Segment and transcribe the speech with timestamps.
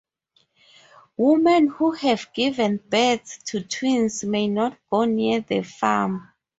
[1.15, 6.27] Women who have given birth to twins may not go near the farm.